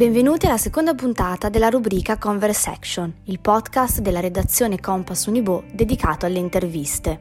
[0.00, 6.38] Benvenuti alla seconda puntata della rubrica Conversation, il podcast della redazione Compass Unibo dedicato alle
[6.38, 7.20] interviste.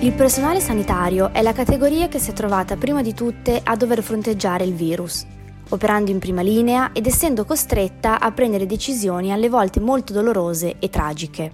[0.00, 4.02] Il personale sanitario è la categoria che si è trovata prima di tutte a dover
[4.02, 5.31] fronteggiare il virus
[5.72, 10.88] operando in prima linea ed essendo costretta a prendere decisioni alle volte molto dolorose e
[10.90, 11.52] tragiche.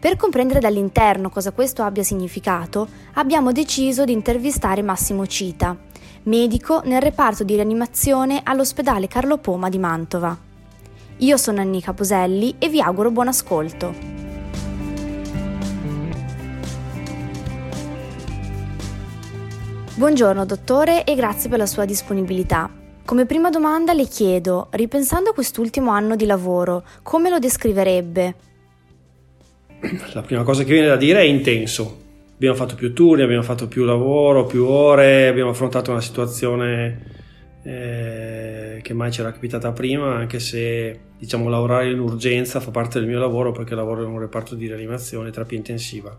[0.00, 5.76] Per comprendere dall'interno cosa questo abbia significato, abbiamo deciso di intervistare Massimo Cita,
[6.24, 10.36] medico nel reparto di rianimazione all'ospedale Carlo Poma di Mantova.
[11.18, 14.18] Io sono Annika Poselli e vi auguro buon ascolto.
[19.94, 22.79] Buongiorno dottore e grazie per la sua disponibilità.
[23.10, 28.34] Come prima domanda le chiedo, ripensando a quest'ultimo anno di lavoro, come lo descriverebbe?
[30.12, 32.02] La prima cosa che viene da dire è intenso.
[32.34, 37.02] Abbiamo fatto più turni, abbiamo fatto più lavoro, più ore, abbiamo affrontato una situazione
[37.64, 43.08] eh, che mai c'era capitata prima, anche se diciamo lavorare in urgenza fa parte del
[43.08, 46.16] mio lavoro perché lavoro in un reparto di rianimazione terapia intensiva.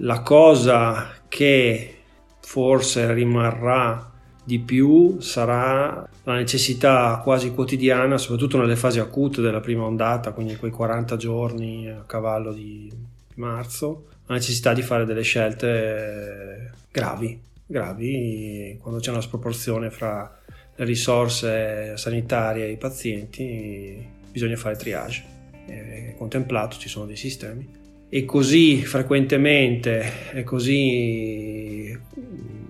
[0.00, 1.94] La cosa che
[2.40, 4.10] forse rimarrà
[4.46, 10.54] di più sarà la necessità quasi quotidiana, soprattutto nelle fasi acute della prima ondata, quindi
[10.56, 12.88] quei 40 giorni a cavallo di
[13.34, 20.38] marzo, la necessità di fare delle scelte gravi, gravi quando c'è una sproporzione fra
[20.76, 25.24] le risorse sanitarie e i pazienti, bisogna fare triage.
[25.66, 27.68] È contemplato, ci sono dei sistemi.
[28.08, 31.75] E così frequentemente e così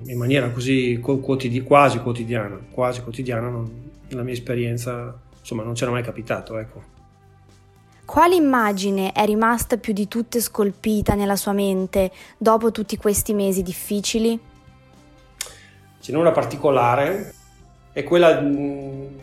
[0.07, 5.91] in maniera così quotidi- quasi quotidiana, quasi quotidiana, non, nella mia esperienza, insomma, non c'era
[5.91, 6.95] mai capitato, ecco.
[8.05, 13.63] Quale immagine è rimasta più di tutte scolpita nella sua mente dopo tutti questi mesi
[13.63, 14.39] difficili?
[15.99, 17.35] Ce n'è una particolare,
[17.93, 18.41] è quella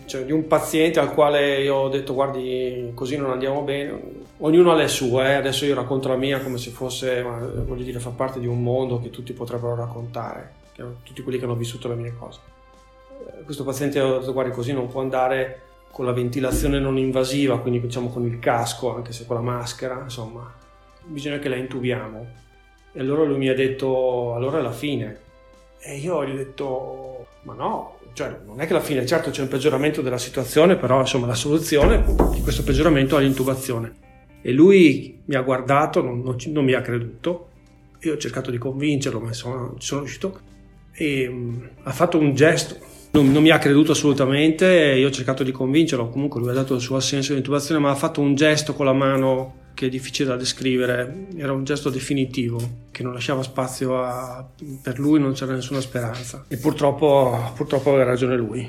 [0.03, 3.97] cioè, di un paziente al quale io ho detto guardi così non andiamo bene,
[4.39, 5.35] ognuno ha le sue, eh?
[5.35, 8.99] adesso io racconto la mia come se fosse, voglio dire, fa parte di un mondo
[8.99, 10.61] che tutti potrebbero raccontare
[11.03, 12.39] tutti quelli che hanno vissuto le mie cose.
[13.27, 15.61] Eh, questo paziente ha detto guardi così non può andare
[15.91, 20.01] con la ventilazione non invasiva, quindi diciamo con il casco, anche se con la maschera,
[20.01, 20.51] insomma,
[21.05, 22.27] bisogna che la intubiamo.
[22.91, 25.19] E allora lui mi ha detto allora è la fine.
[25.79, 29.41] E io gli ho detto ma no, cioè non è che la fine, certo c'è
[29.41, 33.93] un peggioramento della situazione, però insomma la soluzione di questo peggioramento è l'intubazione.
[34.41, 37.49] E lui mi ha guardato, non, non, non mi ha creduto,
[37.99, 40.39] io ho cercato di convincerlo, ma insomma ci sono riuscito
[40.93, 42.77] e um, ha fatto un gesto.
[43.11, 46.73] Non, non, mi ha creduto assolutamente, io ho cercato di convincerlo, comunque lui ha dato
[46.73, 50.29] il suo assenso all'intubazione, ma ha fatto un gesto con la mano che è difficile
[50.29, 52.59] da descrivere, era un gesto definitivo
[52.91, 54.47] che non lasciava spazio a,
[54.81, 58.67] per lui, non c'era nessuna speranza e purtroppo, purtroppo aveva ragione lui.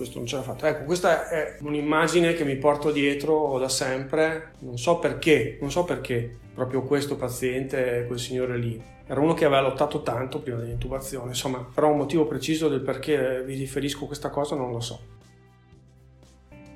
[0.00, 0.64] Questo non ce l'ha fatto.
[0.64, 5.84] Ecco, questa è un'immagine che mi porto dietro da sempre, non so perché, non so
[5.84, 11.28] perché proprio questo paziente, quel signore lì era uno che aveva lottato tanto prima dell'intubazione,
[11.28, 15.00] insomma, però un motivo preciso del perché vi riferisco questa cosa non lo so.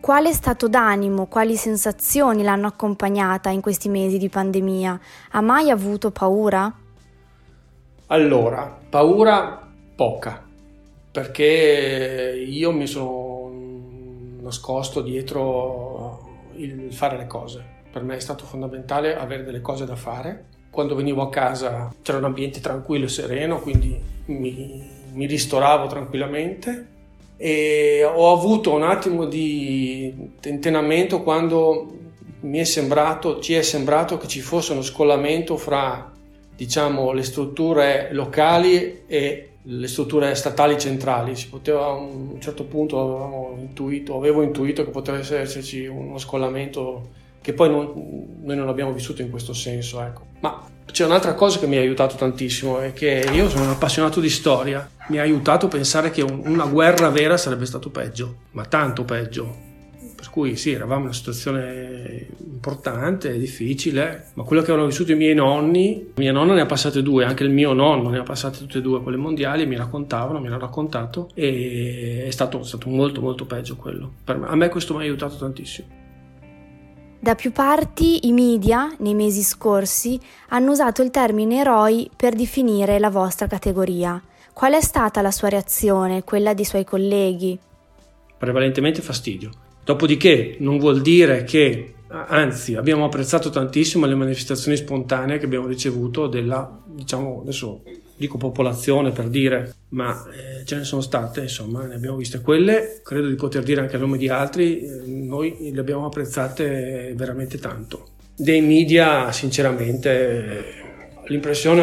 [0.00, 5.00] Quale stato d'animo, quali sensazioni l'hanno accompagnata in questi mesi di pandemia?
[5.30, 6.70] Ha mai avuto paura?
[8.08, 10.43] Allora, paura poca,
[11.14, 13.52] perché io mi sono
[14.40, 17.64] nascosto dietro il fare le cose.
[17.92, 22.18] Per me è stato fondamentale avere delle cose da fare quando venivo a casa c'era
[22.18, 26.88] un ambiente tranquillo e sereno, quindi mi, mi ristoravo tranquillamente
[27.36, 31.96] e ho avuto un attimo di tentennamento quando
[32.40, 36.10] mi è sembrato, ci è sembrato che ci fosse uno scollamento fra
[36.56, 41.36] diciamo, le strutture locali e le strutture statali centrali.
[41.36, 47.52] Si poteva a un certo punto intuito, avevo intuito che potesse esserci uno scollamento che
[47.52, 50.00] poi non, noi non abbiamo vissuto in questo senso.
[50.00, 50.26] Ecco.
[50.40, 54.20] Ma c'è un'altra cosa che mi ha aiutato tantissimo, è che io sono un appassionato
[54.20, 58.36] di storia, mi ha aiutato a pensare che un, una guerra vera sarebbe stato peggio,
[58.52, 59.63] ma tanto peggio.
[60.24, 65.16] Per cui sì, eravamo in una situazione importante, difficile, ma quello che avevano vissuto i
[65.16, 68.56] miei nonni, mia nonna ne ha passate due, anche il mio nonno ne ha passate
[68.56, 72.88] tutte e due quelle mondiali, mi raccontavano, mi hanno raccontato e è stato, è stato
[72.88, 74.12] molto molto peggio quello.
[74.24, 75.88] Me, a me questo mi ha aiutato tantissimo.
[77.20, 80.18] Da più parti i media, nei mesi scorsi,
[80.48, 84.18] hanno usato il termine eroi per definire la vostra categoria.
[84.54, 87.58] Qual è stata la sua reazione, quella dei suoi colleghi?
[88.38, 89.50] Prevalentemente fastidio.
[89.84, 96.26] Dopodiché non vuol dire che, anzi, abbiamo apprezzato tantissimo le manifestazioni spontanee che abbiamo ricevuto
[96.26, 97.82] della, diciamo, adesso
[98.16, 103.00] dico popolazione per dire, ma eh, ce ne sono state, insomma, ne abbiamo viste quelle,
[103.02, 107.58] credo di poter dire anche a nome di altri, eh, noi le abbiamo apprezzate veramente
[107.58, 108.08] tanto.
[108.36, 110.82] Dei media, sinceramente,
[111.26, 111.82] L'impressione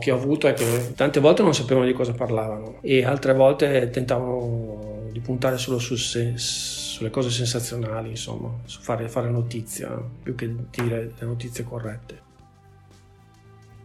[0.00, 3.88] che ho avuto è che tante volte non sapevano di cosa parlavano e altre volte
[3.90, 5.98] tentavano di puntare solo sul
[7.02, 12.20] sulle cose sensazionali, insomma, su fare, fare notizia più che dire le notizie corrette.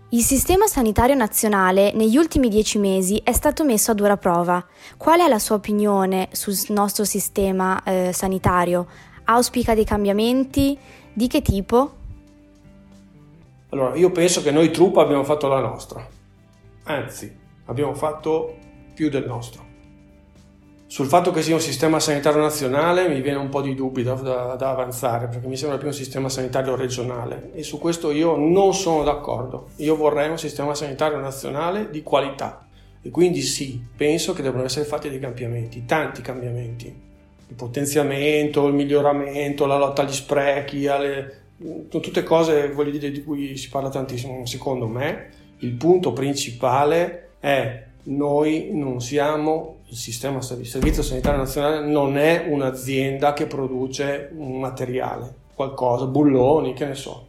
[0.09, 4.63] Il sistema sanitario nazionale negli ultimi dieci mesi è stato messo a dura prova.
[4.95, 8.87] Qual è la sua opinione sul nostro sistema eh, sanitario?
[9.25, 10.77] Auspica dei cambiamenti?
[11.11, 11.95] Di che tipo?
[13.69, 16.07] Allora, io penso che noi truppa abbiamo fatto la nostra,
[16.83, 17.35] anzi,
[17.65, 18.55] abbiamo fatto
[18.93, 19.65] più del nostro.
[20.89, 24.13] Sul fatto che sia un sistema sanitario nazionale mi viene un po' di dubbi da,
[24.13, 28.37] da, da, avanzare perché mi sembra più un sistema sanitario regionale e su questo io
[28.37, 29.67] non sono d'accordo.
[29.77, 32.65] Io vorrei un sistema sanitario nazionale di qualità
[33.01, 36.85] e quindi sì, penso che debbano essere fatti dei cambiamenti, tanti cambiamenti.
[37.49, 43.57] Il potenziamento, il miglioramento, la lotta agli sprechi, alle, sono tutte cose dire, di cui
[43.57, 44.45] si parla tantissimo.
[44.45, 45.29] Secondo me
[45.59, 52.45] il punto principale è noi non siamo, il sistema il Servizio Sanitario Nazionale non è
[52.49, 57.25] un'azienda che produce un materiale, qualcosa, bulloni, che ne so.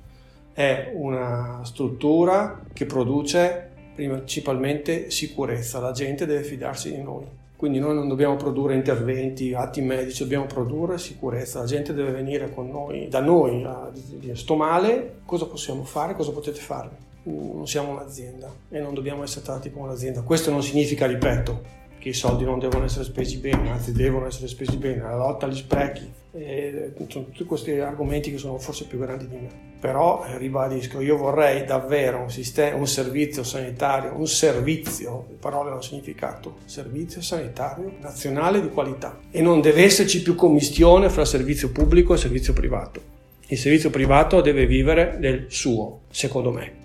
[0.53, 7.25] È una struttura che produce principalmente sicurezza, la gente deve fidarsi di noi.
[7.57, 11.61] Quindi noi non dobbiamo produrre interventi, atti medici, dobbiamo produrre sicurezza.
[11.61, 16.15] La gente deve venire con noi, da noi a dire sto male, cosa possiamo fare,
[16.15, 16.89] cosa potete fare.
[17.25, 20.23] Non siamo un'azienda e non dobbiamo essere trattati come un'azienda.
[20.23, 24.49] Questo non significa, ripeto, che i soldi non devono essere spesi bene, anzi devono essere
[24.49, 28.99] spesi bene, la lotta agli sprechi, eh, sono tutti questi argomenti che sono forse più
[28.99, 29.67] grandi di me.
[29.81, 35.71] Però eh, ribadisco, io vorrei davvero un, sistema, un servizio sanitario, un servizio, le parole
[35.71, 41.71] hanno significato, servizio sanitario nazionale di qualità e non deve esserci più commistione fra servizio
[41.71, 43.17] pubblico e servizio privato.
[43.47, 46.78] Il servizio privato deve vivere del suo, secondo me.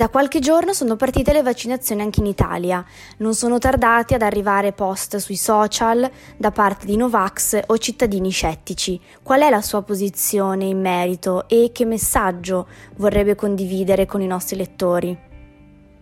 [0.00, 2.82] Da qualche giorno sono partite le vaccinazioni anche in Italia.
[3.18, 8.98] Non sono tardati ad arrivare post sui social da parte di Novax o cittadini scettici.
[9.22, 12.66] Qual è la sua posizione in merito e che messaggio
[12.96, 15.14] vorrebbe condividere con i nostri lettori?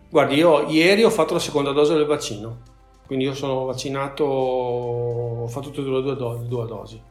[0.08, 2.58] Guardi, io ieri ho fatto la seconda dose del vaccino,
[3.04, 7.02] quindi io sono vaccinato, ho fatto tutte e due, due, due dosi.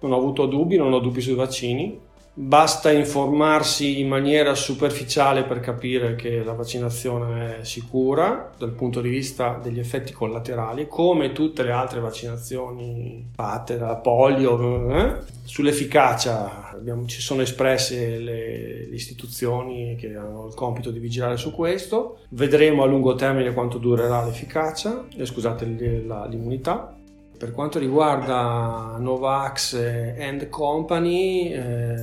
[0.00, 5.60] Non ho avuto dubbi, non ho dubbi sui vaccini Basta informarsi in maniera superficiale per
[5.60, 11.62] capire che la vaccinazione è sicura dal punto di vista degli effetti collaterali, come tutte
[11.62, 14.90] le altre vaccinazioni fatte da polio.
[14.96, 15.16] Eh?
[15.44, 21.52] Sull'efficacia abbiamo, ci sono espresse le, le, istituzioni che hanno il compito di vigilare su
[21.52, 22.20] questo.
[22.30, 26.96] Vedremo a lungo termine quanto durerà l'efficacia, eh, scusate l'immunità.
[27.42, 29.74] Per quanto riguarda Novax
[30.16, 31.96] and Company, eh,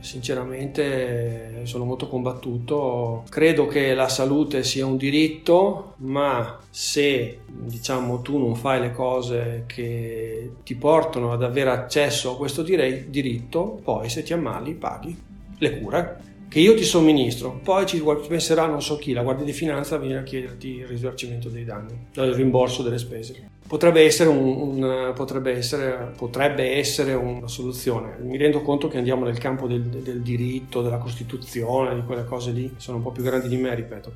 [0.00, 3.24] sinceramente sono molto combattuto.
[3.30, 9.64] Credo che la salute sia un diritto, ma se diciamo tu non fai le cose
[9.64, 15.16] che ti portano ad avere accesso a questo diritto, poi se ti ammali paghi
[15.56, 19.52] le cure che io ti somministro, poi ci penserà non so chi, la Guardia di
[19.52, 24.82] Finanza venire a chiederti il risarcimento dei danni, il rimborso delle spese potrebbe essere, un,
[24.82, 28.16] un, potrebbe, essere, potrebbe essere, una soluzione.
[28.18, 32.50] Mi rendo conto che andiamo nel campo del, del, diritto, della Costituzione, di quelle cose
[32.50, 34.12] lì, sono un po' più grandi di me, ripeto.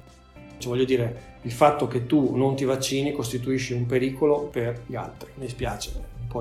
[0.58, 4.96] Cioè, voglio dire, il fatto che tu non ti vaccini costituisce un pericolo per gli
[4.96, 5.30] altri.
[5.36, 5.92] Mi spiace,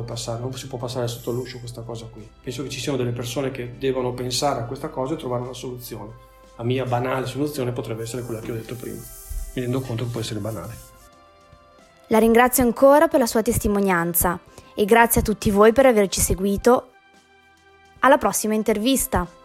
[0.01, 2.27] passare, non si può passare sotto l'uscio questa cosa qui.
[2.41, 5.53] Penso che ci siano delle persone che devono pensare a questa cosa e trovare una
[5.53, 6.13] soluzione.
[6.57, 9.01] La mia banale soluzione potrebbe essere quella che ho detto prima.
[9.53, 10.92] Mi rendo conto che può essere banale.
[12.07, 14.39] La ringrazio ancora per la sua testimonianza
[14.75, 16.91] e grazie a tutti voi per averci seguito.
[17.99, 19.41] Alla prossima intervista!